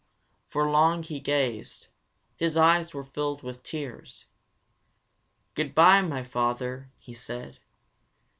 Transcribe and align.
For 0.47 0.67
long 0.67 1.03
he 1.03 1.19
gazed. 1.19 1.85
His 2.35 2.57
eyes 2.57 2.91
were 2.91 3.03
filled 3.03 3.43
with 3.43 3.61
tears. 3.61 4.25
"Good 5.53 5.75
bye, 5.75 6.01
my 6.01 6.23
father," 6.23 6.89
he 6.97 7.13
said. 7.13 7.59